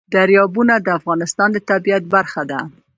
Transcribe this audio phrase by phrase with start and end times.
[0.13, 2.59] دریابونه د افغانستان د طبیعت برخه ده.